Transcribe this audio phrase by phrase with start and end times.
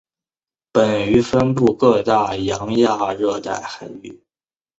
[0.73, 4.23] 本鱼分布各大洋亚热带海域。